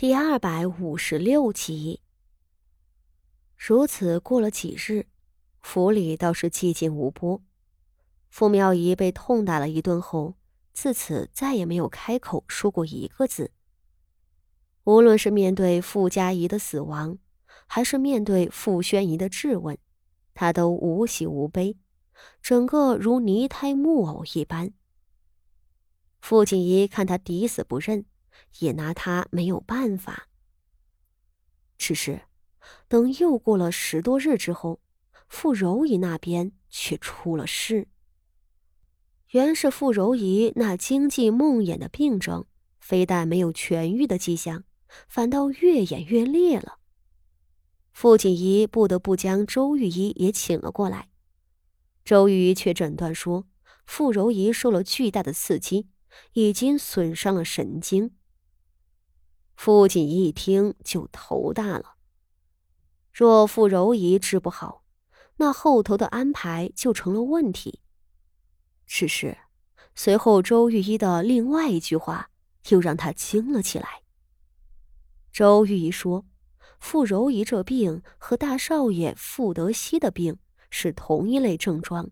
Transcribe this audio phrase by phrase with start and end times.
[0.00, 2.02] 第二百五十六集。
[3.56, 5.08] 如此过了几日，
[5.60, 7.42] 府里倒是寂静无波。
[8.30, 10.36] 傅妙仪被痛打了一顿后，
[10.72, 13.50] 自此再也没有开口说过一个字。
[14.84, 17.18] 无论是面对傅家仪的死亡，
[17.66, 19.76] 还是面对傅宣仪的质问，
[20.32, 21.76] 他都无喜无悲，
[22.40, 24.72] 整个如泥胎木偶一般。
[26.20, 28.04] 傅锦仪看他抵死不认。
[28.58, 30.28] 也拿他没有办法。
[31.76, 32.22] 只是，
[32.88, 34.80] 等又过了十多日之后，
[35.28, 37.88] 傅柔仪那边却出了事。
[39.32, 42.46] 原是傅柔仪那经济梦魇的病症，
[42.80, 44.64] 非但没有痊愈的迹象，
[45.06, 46.78] 反倒越演越烈了。
[47.92, 51.08] 傅锦仪不得不将周玉仪也请了过来。
[52.04, 53.46] 周玉仪却诊断说，
[53.86, 55.88] 傅柔仪受了巨大的刺激，
[56.32, 58.17] 已经损伤了神经。
[59.58, 61.96] 父亲一听就头大了。
[63.12, 64.84] 若傅柔仪治不好，
[65.38, 67.80] 那后头的安排就成了问题。
[68.86, 69.36] 只是
[69.96, 72.30] 随后周玉医的另外一句话
[72.68, 74.02] 又让他惊了起来。
[75.32, 76.24] 周玉一说
[76.78, 80.38] ：“傅柔仪这病和大少爷傅德熙的病
[80.70, 82.08] 是同一类症状，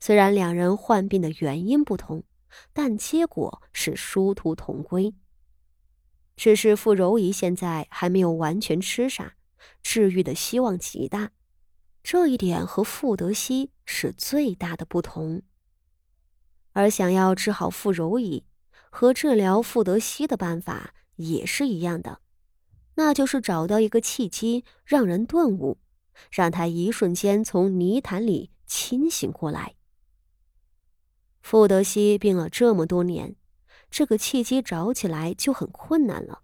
[0.00, 2.24] 虽然两人患病的原因不同，
[2.72, 5.14] 但结果是殊途同归。”
[6.36, 9.34] 只是傅柔仪现在还没有完全吃傻，
[9.82, 11.30] 治愈的希望极大，
[12.02, 15.42] 这一点和傅德熙是最大的不同。
[16.72, 18.44] 而想要治好傅柔仪，
[18.90, 22.20] 和治疗傅德熙的办法也是一样的，
[22.94, 25.78] 那就是找到一个契机，让人顿悟，
[26.30, 29.74] 让他一瞬间从泥潭里清醒过来。
[31.42, 33.36] 傅德熙病了这么多年。
[33.92, 36.40] 这个契机找起来就很困难了，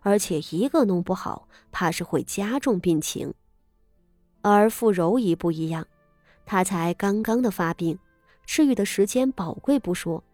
[0.00, 3.32] 而且一个弄不好，怕是会加重病情。
[4.42, 5.86] 而傅柔仪不一样，
[6.44, 7.96] 她才刚刚的发病，
[8.44, 10.24] 治愈的时间宝贵不说，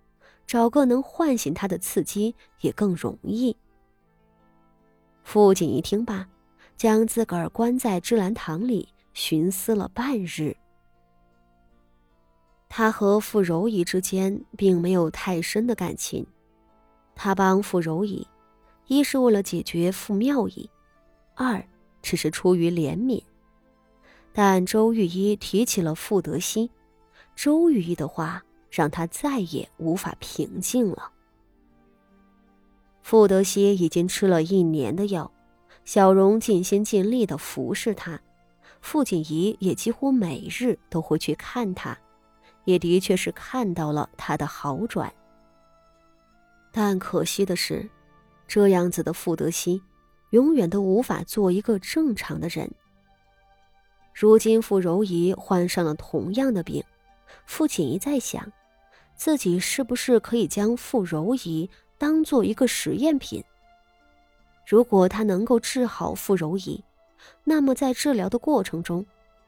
[0.46, 3.54] 找个能唤醒她的刺激也更容易。
[5.24, 6.26] 傅锦一听罢，
[6.74, 10.56] 将自个儿关在芝兰堂里寻思了半日。
[12.68, 16.26] 他和傅柔仪之间并没有太深的感情。
[17.16, 18.24] 他帮傅柔仪，
[18.86, 20.70] 一是为了解决傅妙仪，
[21.34, 21.66] 二
[22.02, 23.20] 只是出于怜悯。
[24.32, 26.70] 但周玉一提起了傅德熙，
[27.34, 31.10] 周玉一的话让他再也无法平静了。
[33.02, 35.32] 傅德熙已经吃了一年的药，
[35.86, 38.20] 小荣尽心尽力的服侍他，
[38.82, 41.96] 傅锦仪也几乎每日都会去看他，
[42.64, 45.10] 也的确是看到了他的好转。
[46.78, 47.88] 但可惜的是，
[48.46, 49.80] 这样子的傅德熙，
[50.28, 52.70] 永远都无法做一个正常的人。
[54.12, 56.84] 如今傅柔仪患上了同样的病，
[57.46, 58.52] 傅锦仪在想，
[59.14, 61.66] 自己是不是可以将傅柔仪
[61.96, 63.42] 当做一个实验品？
[64.66, 66.84] 如果他能够治好傅柔仪，
[67.42, 69.02] 那么在治疗的过程中，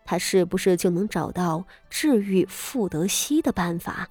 [0.07, 4.09] 他是不是就能找到治愈傅德熙的办法？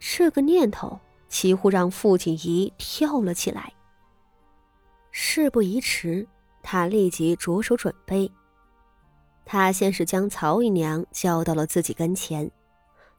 [0.00, 0.98] 这个念头。
[1.28, 3.72] 几乎让傅锦仪跳了起来。
[5.10, 6.26] 事不宜迟，
[6.62, 8.30] 他立即着手准备。
[9.44, 12.50] 他先是将曹姨娘叫到了自己跟前，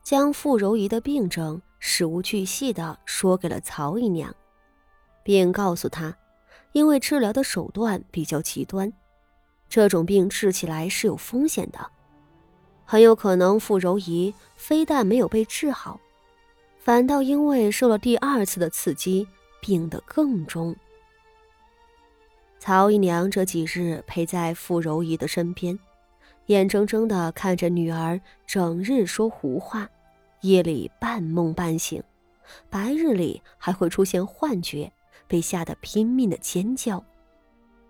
[0.04, 4.36] 将傅柔仪的病症事无巨细的说给了曹姨娘，
[5.24, 6.16] 并告诉她，
[6.74, 8.92] 因为治疗的手段比较极端，
[9.70, 11.80] 这种病治起来是有风险的，
[12.84, 16.00] 很有可能傅柔仪非但没有被治好。
[16.88, 19.28] 反倒因为受了第二次的刺激，
[19.60, 20.74] 病得更重。
[22.60, 25.78] 曹姨娘这几日陪在傅柔仪的身边，
[26.46, 29.90] 眼睁睁地看着女儿整日说胡话，
[30.44, 32.02] 夜里半梦半醒，
[32.70, 34.90] 白日里还会出现幻觉，
[35.28, 37.04] 被吓得拼命的尖叫。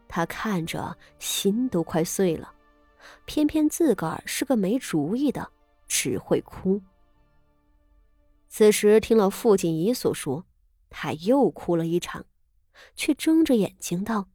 [0.08, 2.52] 她看着心都快碎了，
[3.26, 5.48] 偏偏自个儿是个没主意的，
[5.88, 6.82] 只会哭。
[8.50, 10.46] 此时听了傅锦仪所说，
[10.90, 12.26] 他又哭了一场，
[12.96, 14.30] 却睁着眼睛道：“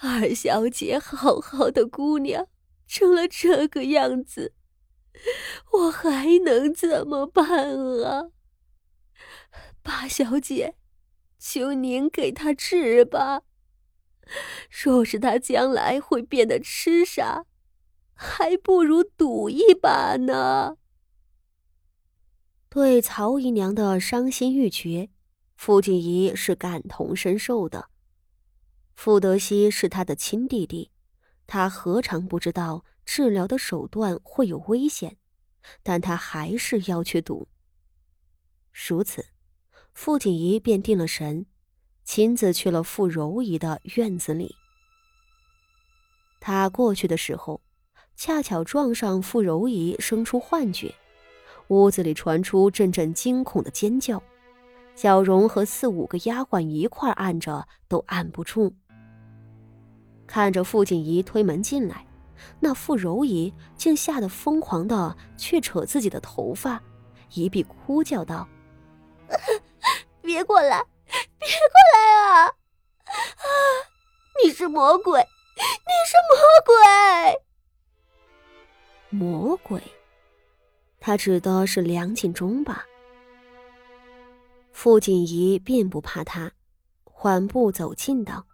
[0.00, 2.48] 二小姐，好好的姑娘，
[2.86, 4.54] 成了这个样子，
[5.72, 8.30] 我还能怎么办啊？
[9.82, 10.76] 八小姐，
[11.38, 13.42] 求您给她治吧。
[14.70, 17.44] 若是她将来会变得痴傻，
[18.14, 20.78] 还不如赌一把呢。”
[22.78, 25.08] 对曹姨娘的伤心欲绝，
[25.56, 27.88] 傅锦仪是感同身受的。
[28.94, 30.92] 傅德熙是他的亲弟弟，
[31.48, 35.16] 他何尝不知道治疗的手段会有危险，
[35.82, 37.48] 但他还是要去赌。
[38.72, 39.26] 如此，
[39.92, 41.46] 傅锦仪便定了神，
[42.04, 44.54] 亲自去了傅柔仪的院子里。
[46.38, 47.60] 他过去的时候，
[48.14, 50.94] 恰巧撞上傅柔仪生出幻觉，
[51.68, 54.22] 屋子里传出阵阵惊恐的尖叫，
[54.94, 58.74] 小荣和四五个丫鬟一块按着都按不住。
[60.26, 62.06] 看着傅锦仪推门进来，
[62.60, 66.82] 那傅柔仪竟吓得疯狂的去扯自己的头发，
[67.34, 68.48] 一臂哭叫道
[70.22, 70.84] ：“别过来，
[71.38, 72.46] 别过来啊！
[72.46, 73.46] 啊，
[74.42, 76.76] 你是魔鬼，你是魔鬼！
[79.10, 79.82] 魔鬼，
[81.08, 82.84] 他指的是梁锦忠吧？”
[84.72, 86.52] 傅锦仪并不怕他，
[87.04, 88.44] 缓步走近道。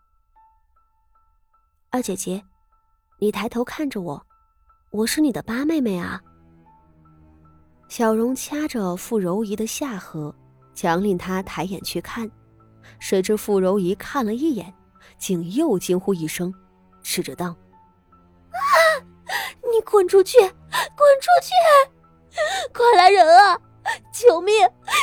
[1.90, 2.40] 二姐姐，
[3.18, 4.24] 你抬头看着我，
[4.92, 6.22] 我是你的八妹妹啊。
[7.88, 10.32] 小荣掐着傅柔仪的下颌，
[10.76, 12.30] 强令她抬眼去看。
[13.00, 14.72] 谁知傅柔仪看了一眼，
[15.18, 16.54] 竟又惊呼一声，
[17.02, 17.46] 斥着道
[18.54, 18.62] ：“啊！
[19.72, 20.48] 你滚出去，滚
[21.20, 21.52] 出去！
[22.72, 23.60] 快来人啊！
[24.12, 24.54] 救命！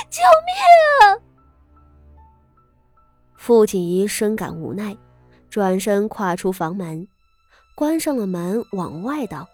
[0.09, 0.53] 救命
[1.01, 1.21] 啊！”
[3.37, 4.97] 傅锦仪深感无奈。
[5.49, 7.05] 转身跨出房门，
[7.75, 9.45] 关上了门，往外道：“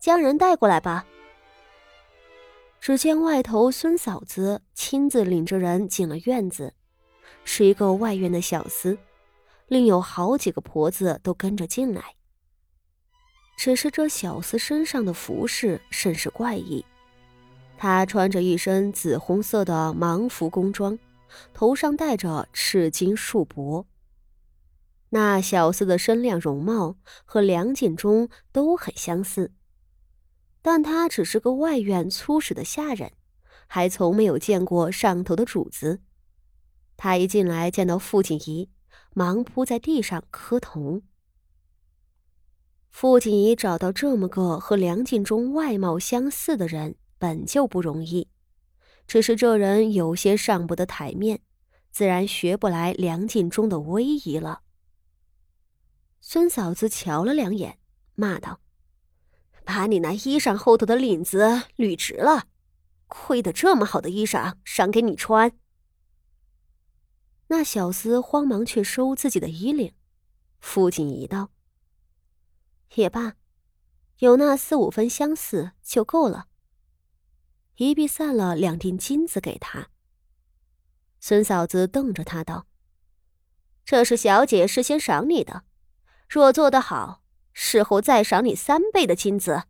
[0.00, 1.06] 将人带过来吧。”
[2.80, 6.74] 只见外头孙嫂子亲自领着人进了院子，
[7.44, 8.98] 是一个外院的小厮，
[9.68, 12.02] 另有好几个婆子都跟着进来。
[13.56, 16.84] 只是这小厮身上的服饰甚是怪异，
[17.76, 20.98] 他穿着一身紫红色的芒服工装，
[21.52, 23.84] 头上戴着赤金束帛。
[25.10, 29.52] 那小厮的身量容貌和梁锦忠都很相似，
[30.60, 33.12] 但他只是个外院粗使的下人，
[33.68, 36.00] 还从没有见过上头的主子。
[36.96, 38.68] 他一进来见到傅锦仪，
[39.14, 41.02] 忙扑在地上磕头。
[42.94, 48.28] 傅锦仪找到这么个和梁锦忠外貌相似的人，本就不容易，
[49.08, 51.40] 只是这人有些上不得台面，
[51.90, 54.60] 自然学不来梁锦忠的威仪了。
[56.20, 57.80] 孙嫂子瞧了两眼，
[58.14, 58.60] 骂道
[59.66, 62.44] ：“把你那衣裳后头的领子捋直了，
[63.08, 65.50] 亏得这么好的衣裳赏给你穿。”
[67.50, 69.92] 那小厮慌忙去收自己的衣领。
[70.60, 71.50] 傅锦仪道
[72.94, 73.34] ：“也罢，
[74.18, 76.46] 有那四五分相似就够了。”
[77.76, 79.88] 一臂散了两锭金子给他。
[81.20, 82.66] 孙嫂子瞪着他道
[83.84, 85.64] ：“这是小姐事先赏你的。”
[86.28, 89.64] 若做得好，事后再赏你三倍的金子。